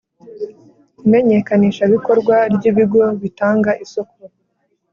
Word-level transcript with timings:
Imenyekanishabikorwa 1.05 2.35
ry 2.53 2.63
ibigo 2.69 3.03
bitanga 3.21 3.71
isoko 3.83 4.15